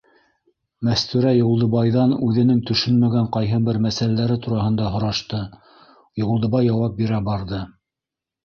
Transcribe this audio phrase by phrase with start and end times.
[0.87, 5.43] Мәстүрә Юлдыбайҙан үҙенең төшөнмәгән ҡайһы бер мәсьәләләре тураһында һорашты,
[6.27, 7.63] Юлдыбай яуап бирә барҙы.